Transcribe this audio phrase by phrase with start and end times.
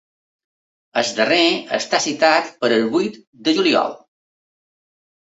[1.01, 1.43] El darrer
[1.77, 3.95] està citat per al vuit de juliol.